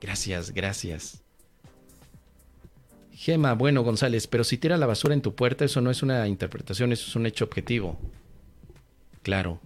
Gracias, 0.00 0.52
gracias. 0.52 1.22
Gema, 3.12 3.52
bueno, 3.52 3.82
González, 3.82 4.26
pero 4.26 4.44
si 4.44 4.56
tira 4.56 4.78
la 4.78 4.86
basura 4.86 5.12
en 5.12 5.20
tu 5.20 5.34
puerta, 5.34 5.64
eso 5.64 5.82
no 5.82 5.90
es 5.90 6.02
una 6.02 6.26
interpretación, 6.26 6.90
eso 6.92 7.06
es 7.06 7.16
un 7.16 7.26
hecho 7.26 7.44
objetivo. 7.44 7.98
Claro. 9.22 9.60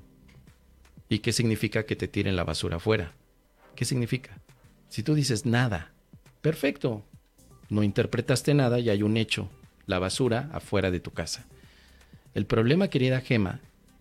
¿Y 1.08 1.20
qué 1.20 1.32
significa 1.32 1.86
que 1.86 1.94
te 1.94 2.08
tiren 2.08 2.34
la 2.34 2.42
basura 2.42 2.76
afuera? 2.76 3.12
¿Qué 3.76 3.84
significa? 3.84 4.40
Si 4.88 5.04
tú 5.04 5.14
dices 5.14 5.46
nada, 5.46 5.92
perfecto. 6.40 7.04
No 7.68 7.82
interpretaste 7.82 8.54
nada 8.54 8.80
y 8.80 8.90
hay 8.90 9.02
un 9.02 9.16
hecho, 9.16 9.48
la 9.86 10.00
basura 10.00 10.50
afuera 10.52 10.90
de 10.90 11.00
tu 11.00 11.12
casa. 11.12 11.46
El 12.34 12.46
problema, 12.46 12.88
querida 12.88 13.20
Gema, 13.20 13.60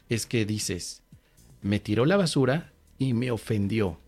es 0.10 0.26
que 0.26 0.46
dices, 0.46 1.04
me 1.62 1.80
tiró 1.80 2.06
la 2.06 2.18
basura 2.18 2.74
y 2.98 3.14
me 3.14 3.30
ofendió. 3.30 4.00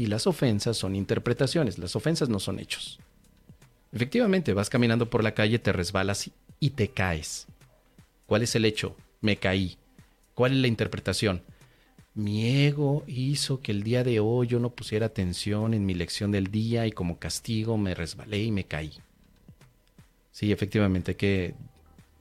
Y 0.00 0.06
las 0.06 0.26
ofensas 0.26 0.78
son 0.78 0.96
interpretaciones, 0.96 1.76
las 1.76 1.94
ofensas 1.94 2.30
no 2.30 2.40
son 2.40 2.58
hechos. 2.58 2.98
Efectivamente, 3.92 4.54
vas 4.54 4.70
caminando 4.70 5.10
por 5.10 5.22
la 5.22 5.34
calle, 5.34 5.58
te 5.58 5.74
resbalas 5.74 6.30
y 6.58 6.70
te 6.70 6.88
caes. 6.88 7.46
¿Cuál 8.24 8.40
es 8.40 8.54
el 8.54 8.64
hecho? 8.64 8.96
Me 9.20 9.36
caí. 9.36 9.76
¿Cuál 10.34 10.52
es 10.52 10.58
la 10.60 10.68
interpretación? 10.68 11.42
Mi 12.14 12.64
ego 12.64 13.04
hizo 13.06 13.60
que 13.60 13.72
el 13.72 13.82
día 13.82 14.02
de 14.02 14.20
hoy 14.20 14.46
yo 14.46 14.58
no 14.58 14.70
pusiera 14.70 15.04
atención 15.04 15.74
en 15.74 15.84
mi 15.84 15.92
lección 15.92 16.30
del 16.30 16.50
día 16.50 16.86
y 16.86 16.92
como 16.92 17.18
castigo 17.18 17.76
me 17.76 17.94
resbalé 17.94 18.42
y 18.44 18.52
me 18.52 18.64
caí. 18.64 18.94
Sí, 20.32 20.50
efectivamente 20.50 21.10
hay 21.10 21.16
que 21.16 21.54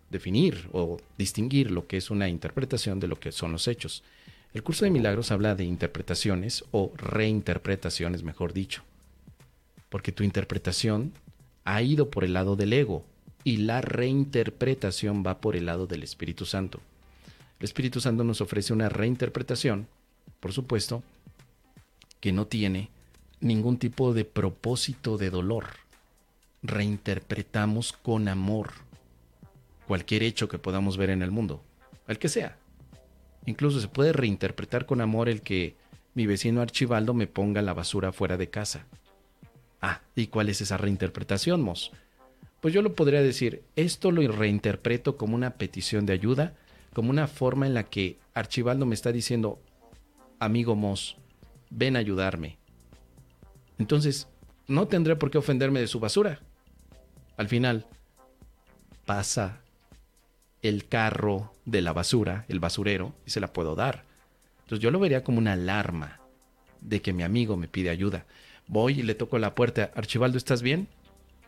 definir 0.09 0.67
o 0.73 0.97
distinguir 1.17 1.71
lo 1.71 1.87
que 1.87 1.95
es 1.95 2.09
una 2.09 2.27
interpretación 2.27 2.99
de 2.99 3.07
lo 3.07 3.17
que 3.17 3.31
son 3.31 3.53
los 3.53 3.69
hechos. 3.69 4.03
El 4.51 4.63
curso 4.63 4.85
de 4.85 4.91
milagros 4.91 5.31
habla 5.31 5.53
de 5.53 5.63
interpretaciones 5.63 6.65
o 6.71 6.91
reinterpretaciones, 6.95 8.23
mejor 8.23 8.53
dicho. 8.53 8.83
Porque 9.89 10.11
tu 10.11 10.23
interpretación 10.23 11.13
ha 11.65 11.81
ido 11.83 12.09
por 12.09 12.23
el 12.23 12.33
lado 12.33 12.55
del 12.55 12.73
ego 12.73 13.05
y 13.43 13.57
la 13.57 13.81
reinterpretación 13.81 15.23
va 15.25 15.39
por 15.39 15.55
el 15.55 15.67
lado 15.67 15.85
del 15.85 16.01
Espíritu 16.01 16.45
Santo. 16.45 16.79
El 17.59 17.65
Espíritu 17.65 18.01
Santo 18.01 18.23
nos 18.23 18.41
ofrece 18.41 18.73
una 18.73 18.89
reinterpretación, 18.89 19.87
por 20.39 20.51
supuesto, 20.51 21.03
que 22.19 22.31
no 22.31 22.47
tiene 22.47 22.89
ningún 23.41 23.77
tipo 23.77 24.13
de 24.13 24.25
propósito 24.25 25.17
de 25.17 25.29
dolor. 25.29 25.67
Reinterpretamos 26.63 27.93
con 27.93 28.27
amor 28.27 28.71
cualquier 29.87 30.23
hecho 30.23 30.49
que 30.49 30.57
podamos 30.57 30.97
ver 30.97 31.11
en 31.11 31.21
el 31.21 31.31
mundo, 31.31 31.61
el 32.07 32.17
que 32.17 32.29
sea. 32.29 32.57
Incluso 33.45 33.79
se 33.79 33.87
puede 33.87 34.13
reinterpretar 34.13 34.85
con 34.85 35.01
amor 35.01 35.29
el 35.29 35.41
que 35.41 35.75
mi 36.13 36.25
vecino 36.25 36.61
Archibaldo 36.61 37.13
me 37.13 37.27
ponga 37.27 37.61
la 37.61 37.73
basura 37.73 38.11
fuera 38.11 38.37
de 38.37 38.49
casa. 38.49 38.85
Ah, 39.81 40.01
¿y 40.15 40.27
cuál 40.27 40.49
es 40.49 40.61
esa 40.61 40.77
reinterpretación, 40.77 41.61
Mos? 41.61 41.91
Pues 42.59 42.73
yo 42.73 42.81
lo 42.81 42.93
podría 42.93 43.21
decir, 43.21 43.63
esto 43.75 44.11
lo 44.11 44.27
reinterpreto 44.29 45.15
como 45.15 45.35
una 45.35 45.51
petición 45.51 46.05
de 46.05 46.13
ayuda 46.13 46.53
como 46.93 47.11
una 47.11 47.27
forma 47.27 47.67
en 47.67 47.73
la 47.73 47.83
que 47.83 48.17
Archibaldo 48.33 48.85
me 48.85 48.95
está 48.95 49.11
diciendo, 49.11 49.59
amigo 50.39 50.75
Moss, 50.75 51.17
ven 51.69 51.95
a 51.95 51.99
ayudarme. 51.99 52.57
Entonces, 53.77 54.27
no 54.67 54.87
tendré 54.87 55.15
por 55.15 55.31
qué 55.31 55.37
ofenderme 55.37 55.79
de 55.79 55.87
su 55.87 55.99
basura. 55.99 56.39
Al 57.37 57.47
final, 57.47 57.85
pasa 59.05 59.61
el 60.61 60.87
carro 60.87 61.53
de 61.65 61.81
la 61.81 61.93
basura, 61.93 62.45
el 62.47 62.59
basurero, 62.59 63.13
y 63.25 63.31
se 63.31 63.39
la 63.39 63.53
puedo 63.53 63.75
dar. 63.75 64.05
Entonces 64.63 64.83
yo 64.83 64.91
lo 64.91 64.99
vería 64.99 65.23
como 65.23 65.37
una 65.37 65.53
alarma 65.53 66.19
de 66.81 67.01
que 67.01 67.13
mi 67.13 67.23
amigo 67.23 67.57
me 67.57 67.67
pide 67.67 67.89
ayuda. 67.89 68.25
Voy 68.67 68.99
y 68.99 69.03
le 69.03 69.15
toco 69.15 69.39
la 69.39 69.55
puerta. 69.55 69.91
Archibaldo, 69.95 70.37
¿estás 70.37 70.61
bien? 70.61 70.87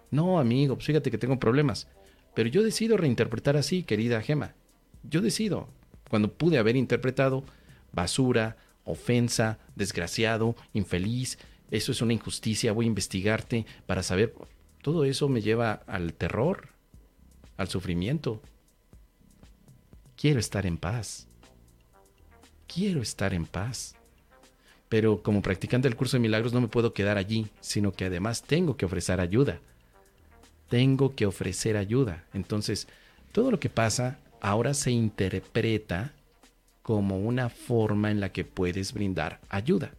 No, 0.09 0.39
amigo, 0.39 0.75
pues 0.75 0.87
fíjate 0.87 1.11
que 1.11 1.17
tengo 1.17 1.39
problemas. 1.39 1.87
Pero 2.33 2.49
yo 2.49 2.63
decido 2.63 2.97
reinterpretar 2.97 3.57
así, 3.57 3.83
querida 3.83 4.21
Gema. 4.21 4.55
Yo 5.03 5.21
decido. 5.21 5.67
Cuando 6.09 6.33
pude 6.33 6.57
haber 6.57 6.75
interpretado 6.75 7.43
basura, 7.91 8.57
ofensa, 8.83 9.59
desgraciado, 9.75 10.55
infeliz, 10.73 11.37
eso 11.69 11.91
es 11.91 12.01
una 12.01 12.13
injusticia, 12.13 12.73
voy 12.73 12.85
a 12.85 12.87
investigarte 12.87 13.65
para 13.85 14.03
saber. 14.03 14.33
Todo 14.81 15.05
eso 15.05 15.29
me 15.29 15.41
lleva 15.41 15.83
al 15.87 16.13
terror, 16.13 16.69
al 17.57 17.69
sufrimiento. 17.69 18.41
Quiero 20.21 20.39
estar 20.39 20.67
en 20.67 20.77
paz. 20.77 21.25
Quiero 22.67 23.01
estar 23.01 23.33
en 23.33 23.47
paz. 23.47 23.95
Pero 24.87 25.23
como 25.23 25.41
practicante 25.41 25.87
del 25.87 25.97
curso 25.97 26.17
de 26.17 26.21
milagros 26.21 26.53
no 26.53 26.61
me 26.61 26.67
puedo 26.67 26.93
quedar 26.93 27.17
allí, 27.17 27.47
sino 27.59 27.91
que 27.91 28.05
además 28.05 28.43
tengo 28.43 28.77
que 28.77 28.85
ofrecer 28.85 29.19
ayuda. 29.19 29.59
Tengo 30.69 31.15
que 31.15 31.25
ofrecer 31.25 31.75
ayuda. 31.75 32.23
Entonces, 32.35 32.87
todo 33.31 33.49
lo 33.49 33.59
que 33.59 33.71
pasa 33.71 34.19
ahora 34.41 34.75
se 34.75 34.91
interpreta 34.91 36.13
como 36.83 37.17
una 37.17 37.49
forma 37.49 38.11
en 38.11 38.19
la 38.19 38.31
que 38.31 38.45
puedes 38.45 38.93
brindar 38.93 39.39
ayuda. 39.49 39.91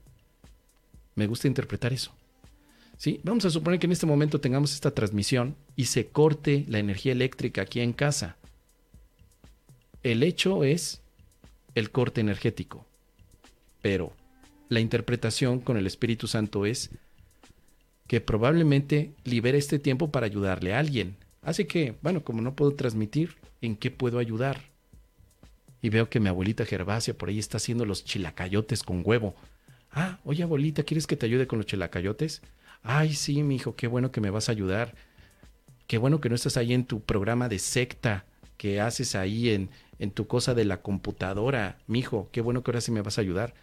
Me 1.16 1.27
gusta 1.27 1.49
interpretar 1.49 1.93
eso. 1.93 2.12
¿Sí? 2.97 3.19
Vamos 3.25 3.44
a 3.44 3.50
suponer 3.50 3.81
que 3.81 3.87
en 3.87 3.93
este 3.93 4.06
momento 4.06 4.41
tengamos 4.41 4.72
esta 4.72 4.93
transmisión 4.93 5.56
y 5.75 5.87
se 5.87 6.06
corte 6.06 6.65
la 6.69 6.78
energía 6.78 7.10
eléctrica 7.10 7.62
aquí 7.62 7.81
en 7.81 7.93
casa. 7.93 8.37
El 10.02 10.24
hecho 10.24 10.64
es 10.64 11.00
el 11.74 11.90
corte 11.90 12.20
energético, 12.20 12.86
pero 13.82 14.12
la 14.68 14.80
interpretación 14.80 15.60
con 15.60 15.76
el 15.76 15.86
Espíritu 15.86 16.26
Santo 16.26 16.66
es 16.66 16.90
que 18.08 18.20
probablemente 18.20 19.12
libere 19.24 19.58
este 19.58 19.78
tiempo 19.78 20.10
para 20.10 20.26
ayudarle 20.26 20.74
a 20.74 20.80
alguien. 20.80 21.16
Así 21.41 21.66
que, 21.66 21.94
bueno, 22.02 22.24
como 22.24 22.42
no 22.42 22.56
puedo 22.56 22.74
transmitir, 22.74 23.36
¿en 23.60 23.76
qué 23.76 23.91
puedo 23.91 24.18
ayudar? 24.18 24.62
Y 25.80 25.88
veo 25.88 26.10
que 26.10 26.20
mi 26.20 26.28
abuelita 26.28 26.66
Gervasia 26.66 27.16
por 27.16 27.28
ahí 27.28 27.38
está 27.38 27.58
haciendo 27.58 27.84
los 27.84 28.04
chilacayotes 28.04 28.82
con 28.82 29.02
huevo. 29.04 29.36
Ah, 29.92 30.18
oye 30.24 30.42
abuelita, 30.42 30.82
¿quieres 30.82 31.06
que 31.06 31.16
te 31.16 31.26
ayude 31.26 31.46
con 31.46 31.58
los 31.58 31.66
chilacayotes? 31.66 32.42
Ay, 32.82 33.14
sí, 33.14 33.42
mi 33.44 33.56
hijo, 33.56 33.76
qué 33.76 33.86
bueno 33.86 34.10
que 34.10 34.20
me 34.20 34.30
vas 34.30 34.48
a 34.48 34.52
ayudar. 34.52 34.96
Qué 35.86 35.98
bueno 35.98 36.20
que 36.20 36.28
no 36.28 36.34
estás 36.34 36.56
ahí 36.56 36.72
en 36.74 36.86
tu 36.86 37.00
programa 37.00 37.48
de 37.48 37.60
secta 37.60 38.24
que 38.62 38.80
haces 38.80 39.16
ahí 39.16 39.48
en, 39.48 39.70
en 39.98 40.12
tu 40.12 40.28
cosa 40.28 40.54
de 40.54 40.64
la 40.64 40.82
computadora. 40.82 41.78
Mi 41.88 41.98
hijo, 41.98 42.28
qué 42.30 42.40
bueno 42.40 42.62
que 42.62 42.70
ahora 42.70 42.80
sí 42.80 42.92
me 42.92 43.02
vas 43.02 43.18
a 43.18 43.20
ayudar. 43.20 43.54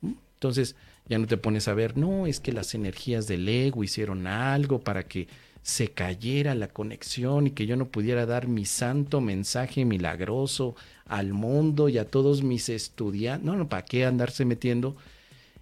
¿Mm? 0.00 0.14
Entonces 0.34 0.74
ya 1.08 1.16
no 1.20 1.28
te 1.28 1.36
pones 1.36 1.68
a 1.68 1.74
ver, 1.74 1.96
no, 1.96 2.26
es 2.26 2.40
que 2.40 2.50
las 2.50 2.74
energías 2.74 3.28
del 3.28 3.48
ego 3.48 3.84
hicieron 3.84 4.26
algo 4.26 4.80
para 4.80 5.04
que 5.04 5.28
se 5.62 5.92
cayera 5.92 6.56
la 6.56 6.66
conexión 6.66 7.46
y 7.46 7.52
que 7.52 7.66
yo 7.66 7.76
no 7.76 7.86
pudiera 7.86 8.26
dar 8.26 8.48
mi 8.48 8.64
santo 8.64 9.20
mensaje 9.20 9.84
milagroso 9.84 10.74
al 11.04 11.32
mundo 11.32 11.88
y 11.88 11.98
a 11.98 12.10
todos 12.10 12.42
mis 12.42 12.68
estudiantes. 12.68 13.46
No, 13.46 13.54
no, 13.54 13.68
¿para 13.68 13.84
qué 13.84 14.06
andarse 14.06 14.44
metiendo 14.44 14.96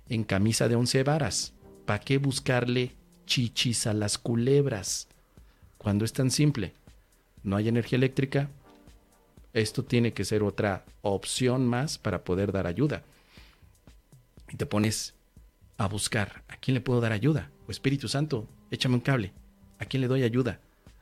en 0.08 0.24
camisa 0.24 0.68
de 0.68 0.76
once 0.76 1.02
varas? 1.02 1.52
¿Para 1.84 2.00
qué 2.00 2.16
buscarle 2.16 2.92
chichis 3.26 3.86
a 3.86 3.92
las 3.92 4.16
culebras? 4.16 5.08
Cuando 5.76 6.06
es 6.06 6.14
tan 6.14 6.30
simple, 6.30 6.72
no 7.44 7.56
hay 7.56 7.68
energía 7.68 7.96
eléctrica, 7.96 8.48
esto 9.52 9.84
tiene 9.84 10.12
que 10.12 10.24
ser 10.24 10.42
otra 10.42 10.84
opción 11.02 11.66
más 11.66 11.96
para 11.98 12.24
poder 12.24 12.50
dar 12.50 12.66
ayuda. 12.66 13.04
Y 14.50 14.56
te 14.56 14.66
pones 14.66 15.14
a 15.78 15.86
buscar, 15.86 16.42
¿a 16.48 16.56
quién 16.56 16.74
le 16.74 16.80
puedo 16.80 17.00
dar 17.00 17.12
ayuda? 17.12 17.50
O 17.68 17.70
Espíritu 17.70 18.08
Santo, 18.08 18.48
échame 18.70 18.96
un 18.96 19.00
cable. 19.00 19.32
¿A 19.78 19.84
quién 19.84 20.00
le 20.00 20.08
doy 20.08 20.22
ayuda? 20.22 20.60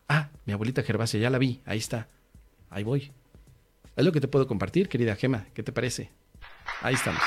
Ah, 0.08 0.28
mi 0.44 0.52
abuelita 0.52 0.82
Gervasia, 0.82 1.20
ya 1.20 1.30
la 1.30 1.38
vi, 1.38 1.60
ahí 1.64 1.78
está. 1.78 2.08
Ahí 2.68 2.84
voy. 2.84 3.12
Es 3.96 4.04
lo 4.04 4.12
que 4.12 4.20
te 4.20 4.28
puedo 4.28 4.46
compartir, 4.46 4.88
querida 4.88 5.16
Gema. 5.16 5.46
¿Qué 5.54 5.62
te 5.62 5.72
parece? 5.72 6.10
Ahí 6.80 6.94
estamos. 6.94 7.22